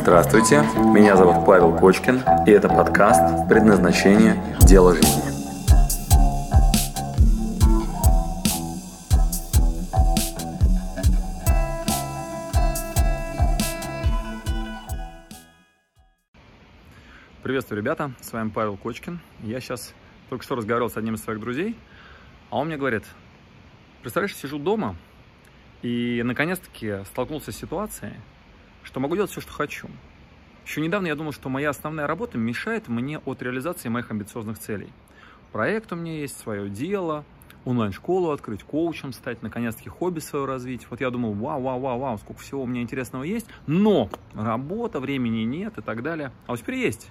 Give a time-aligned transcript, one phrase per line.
[0.00, 0.62] Здравствуйте,
[0.94, 4.40] меня зовут Павел Кочкин, и это подкаст «Предназначение.
[4.60, 5.22] Дело жизни».
[17.42, 19.18] Приветствую, ребята, с вами Павел Кочкин.
[19.42, 19.92] Я сейчас
[20.30, 21.76] только что разговаривал с одним из своих друзей,
[22.50, 23.04] а он мне говорит,
[24.02, 24.94] представляешь, сижу дома
[25.82, 28.14] и наконец-таки столкнулся с ситуацией,
[28.88, 29.86] что могу делать все, что хочу.
[30.64, 34.88] Еще недавно я думал, что моя основная работа мешает мне от реализации моих амбициозных целей.
[35.52, 37.26] Проект у меня есть, свое дело,
[37.66, 40.86] онлайн-школу открыть, коучем стать, наконец-таки хобби свое развить.
[40.88, 45.00] Вот я думал, вау, вау, вау, вау, сколько всего у меня интересного есть, но работа,
[45.00, 46.32] времени нет и так далее.
[46.46, 47.10] А вот теперь есть.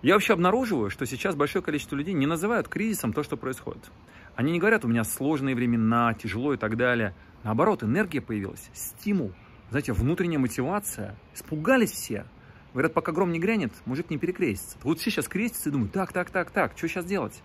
[0.00, 3.90] Я вообще обнаруживаю, что сейчас большое количество людей не называют кризисом то, что происходит.
[4.36, 7.14] Они не говорят, у меня сложные времена, тяжело и так далее.
[7.44, 9.32] Наоборот, энергия появилась, стимул,
[9.70, 11.16] знаете, внутренняя мотивация.
[11.34, 12.26] Испугались все.
[12.72, 14.76] Говорят, пока гром не грянет, мужик не перекрестится.
[14.82, 17.42] Вот все сейчас крестятся и думают, так, так, так, так, что сейчас делать?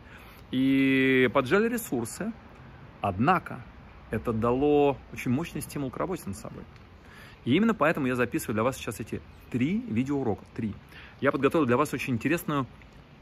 [0.52, 2.34] И поджали ресурсы.
[3.00, 3.64] Однако,
[4.10, 6.64] это дало очень мощный стимул к работе над собой.
[7.46, 10.44] И именно поэтому я записываю для вас сейчас эти три видеоурока.
[10.56, 10.74] Три.
[11.22, 12.68] Я подготовил для вас очень интересную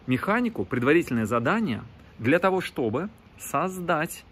[0.07, 1.83] механику, предварительное задание
[2.17, 4.25] для того, чтобы создать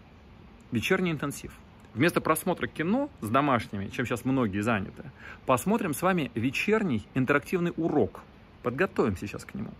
[0.72, 1.54] вечерний интенсив.
[1.98, 5.12] Вместо просмотра кино с домашними, чем сейчас многие заняты,
[5.48, 8.22] посмотрим с вами вечерний интерактивный урок.
[8.62, 9.72] Подготовим сейчас к нему.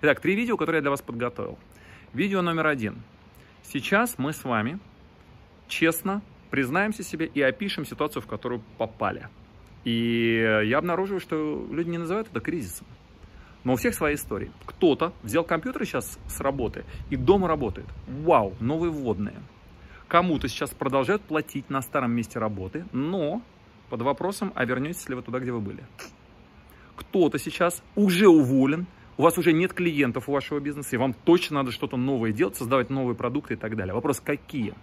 [0.00, 1.58] Итак, три видео, которые я для вас подготовил.
[2.14, 3.02] Видео номер один.
[3.62, 4.78] Сейчас мы с вами
[5.68, 9.28] честно признаемся себе и опишем ситуацию, в которую попали.
[9.84, 12.86] И я обнаруживаю, что люди не называют это кризисом.
[13.64, 14.50] Но у всех свои истории.
[14.64, 17.88] Кто-то взял компьютер сейчас с работы и дома работает.
[18.06, 19.36] Вау, новые вводные.
[20.08, 23.42] Кому-то сейчас продолжают платить на старом месте работы, но
[23.90, 25.84] под вопросом, а вернетесь ли вы туда, где вы были.
[26.96, 28.86] Кто-то сейчас уже уволен,
[29.18, 32.56] у вас уже нет клиентов у вашего бизнеса, и вам точно надо что-то новое делать,
[32.56, 33.94] создавать новые продукты и так далее.
[33.94, 34.74] Вопрос, какие?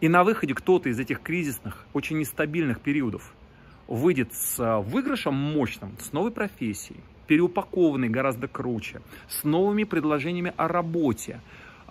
[0.00, 3.34] И на выходе кто-то из этих кризисных, очень нестабильных периодов
[3.86, 10.68] выйдет с а, выигрышем мощным, с новой профессией, переупакованный гораздо круче, с новыми предложениями о
[10.68, 11.40] работе.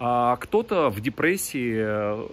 [0.04, 2.28] А кто-то в депрессии, э,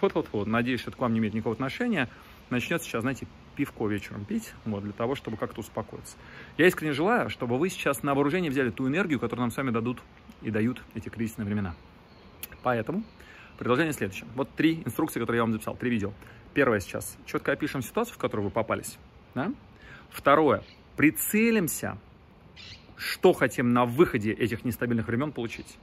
[0.00, 2.08] вот, вот, вот, надеюсь, это к вам не имеет никакого отношения,
[2.48, 6.16] начнет сейчас, знаете, пивко вечером пить, вот, для того, чтобы как-то успокоиться.
[6.56, 9.70] Я искренне желаю, чтобы вы сейчас на вооружение взяли ту энергию, которую нам с вами
[9.70, 10.00] дадут
[10.40, 11.74] и дают эти кризисные времена.
[12.62, 13.04] Поэтому
[13.58, 14.26] предложение следующее.
[14.34, 16.14] Вот три инструкции, которые я вам записал, три видео.
[16.54, 17.18] Первое сейчас.
[17.26, 18.96] Четко опишем ситуацию, в которую вы попались.
[19.34, 19.52] Да?
[20.08, 20.62] Второе.
[20.96, 21.98] Прицелимся
[23.02, 25.76] что хотим на выходе этих нестабильных времен получить.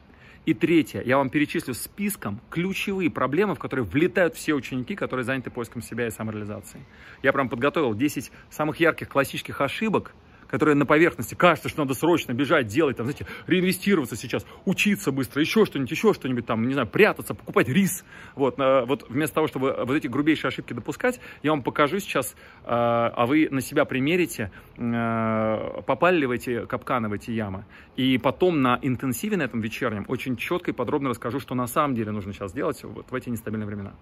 [0.45, 5.51] И третье, я вам перечислю списком ключевые проблемы, в которые влетают все ученики, которые заняты
[5.51, 6.83] поиском себя и самореализацией.
[7.21, 10.13] Я прям подготовил 10 самых ярких классических ошибок,
[10.49, 15.41] которые на поверхности кажется, что надо срочно бежать, делать, там, знаете, реинвестироваться сейчас, учиться быстро,
[15.41, 18.03] еще что-нибудь, еще что-нибудь там, не знаю, прятаться, покупать рис.
[18.35, 23.11] Вот, вот вместо того, чтобы вот эти грубейшие ошибки допускать, я вам покажу сейчас, а,
[23.15, 27.65] а вы на себя примерите, а, попали ли в эти капканы, в эти ямы.
[27.95, 31.95] И потом на интенсиве на этом вечернем очень четко и подробно расскажу, что на самом
[31.95, 33.93] деле нужно сейчас делать вот в эти нестабильные времена.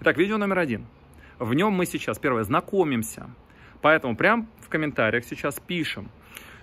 [0.00, 0.86] Итак, видео номер один.
[1.38, 3.30] В нем мы сейчас, первое, знакомимся
[3.80, 6.10] Поэтому прям в комментариях сейчас пишем.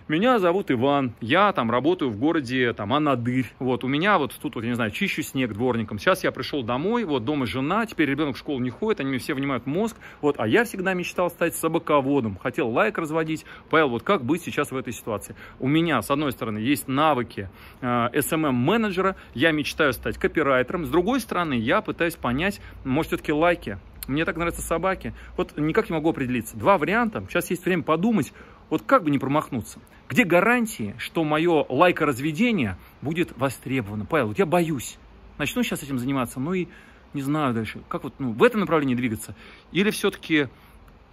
[0.08, 3.48] Меня зовут Иван, я там работаю в городе там Анадырь.
[3.58, 5.98] Вот у меня вот тут вот, я не знаю, чищу снег дворником.
[5.98, 9.18] Сейчас я пришел домой, вот дома жена, теперь ребенок в школу не ходит, они мне
[9.18, 9.98] все внимают мозг.
[10.22, 13.46] Вот, а я всегда мечтал стать собаководом, хотел лайк разводить.
[13.72, 15.36] Павел, вот как быть сейчас в этой ситуации?
[15.60, 17.50] У меня, с одной стороны, есть навыки
[17.82, 20.86] э, SMM-менеджера, я мечтаю стать копирайтером.
[20.86, 25.14] С другой стороны, я пытаюсь понять, может, все-таки лайки мне так нравятся собаки.
[25.38, 26.58] Вот никак не могу определиться.
[26.58, 27.24] Два варианта.
[27.30, 28.34] Сейчас есть время подумать,
[28.70, 29.80] вот как бы не промахнуться.
[30.10, 34.06] Где гарантии, что мое лайкоразведение будет востребовано?
[34.06, 34.98] Павел, вот я боюсь.
[35.38, 36.68] Начну сейчас этим заниматься, ну и
[37.14, 39.36] не знаю дальше, как вот ну, в этом направлении двигаться.
[39.72, 40.48] Или все-таки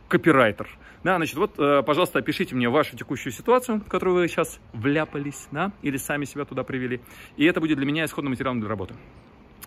[0.08, 0.68] копирайтер.
[1.04, 5.48] Да, значит, вот, э, пожалуйста, опишите мне вашу текущую ситуацию, в которую вы сейчас вляпались,
[5.50, 7.00] да, или сами себя туда привели.
[7.36, 8.94] И это будет для меня исходным материалом для работы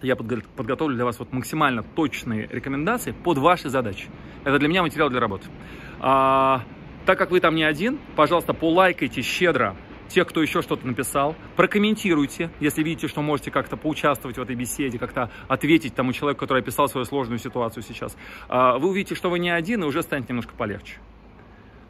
[0.06, 4.08] я подготовлю для вас вот максимально точные рекомендации под ваши задачи.
[4.44, 5.48] Это для меня материал для работы.
[6.00, 6.64] А,
[7.06, 9.76] так как вы там не один, пожалуйста, полайкайте щедро
[10.08, 15.00] тех, кто еще что-то написал, прокомментируйте, если видите, что можете как-то поучаствовать в этой беседе,
[15.00, 18.16] как-то ответить тому человеку, который описал свою сложную ситуацию сейчас.
[18.48, 21.00] А, вы увидите, что вы не один, и уже станет немножко полегче.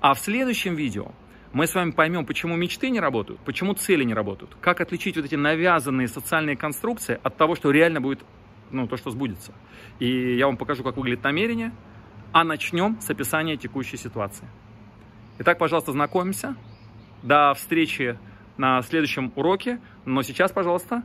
[0.01, 1.11] А в следующем видео
[1.53, 5.25] мы с вами поймем, почему мечты не работают, почему цели не работают, как отличить вот
[5.25, 8.23] эти навязанные социальные конструкции от того, что реально будет,
[8.71, 9.53] ну, то, что сбудется.
[9.99, 11.71] И я вам покажу, как выглядит намерение,
[12.31, 14.47] а начнем с описания текущей ситуации.
[15.39, 16.55] Итак, пожалуйста, знакомимся.
[17.23, 18.17] До встречи
[18.57, 19.79] на следующем уроке.
[20.05, 21.03] Но сейчас, пожалуйста,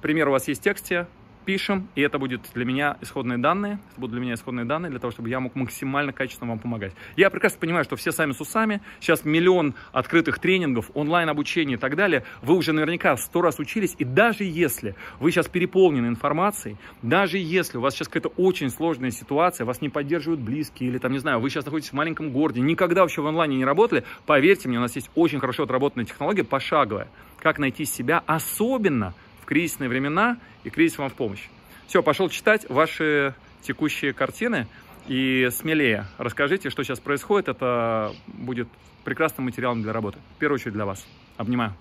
[0.00, 1.06] пример у вас есть в тексте
[1.50, 5.00] пишем, и это будет для меня исходные данные, это будут для меня исходные данные, для
[5.00, 6.92] того, чтобы я мог максимально качественно вам помогать.
[7.16, 11.96] Я прекрасно понимаю, что все сами с усами, сейчас миллион открытых тренингов, онлайн-обучение и так
[11.96, 17.38] далее, вы уже наверняка сто раз учились, и даже если вы сейчас переполнены информацией, даже
[17.38, 21.18] если у вас сейчас какая-то очень сложная ситуация, вас не поддерживают близкие, или там, не
[21.18, 24.78] знаю, вы сейчас находитесь в маленьком городе, никогда вообще в онлайне не работали, поверьте мне,
[24.78, 27.08] у нас есть очень хорошо отработанная технология, пошаговая,
[27.40, 29.14] как найти себя, особенно
[29.50, 31.48] кризисные времена, и кризис вам в помощь.
[31.88, 34.68] Все, пошел читать ваши текущие картины
[35.08, 37.48] и смелее расскажите, что сейчас происходит.
[37.48, 38.68] Это будет
[39.02, 40.18] прекрасным материалом для работы.
[40.36, 41.04] В первую очередь для вас.
[41.36, 41.74] Обнимаю.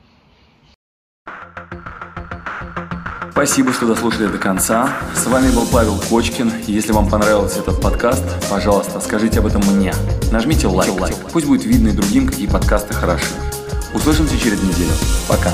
[3.30, 4.98] Спасибо, что дослушали до конца.
[5.14, 6.52] С вами был Павел Кочкин.
[6.66, 9.94] Если вам понравился этот подкаст, пожалуйста, скажите об этом мне.
[10.32, 10.92] Нажмите лайк.
[11.00, 11.16] лайк.
[11.32, 13.36] Пусть будет видно и другим, какие подкасты хороши.
[13.94, 14.92] Услышимся через неделю.
[15.28, 15.54] Пока.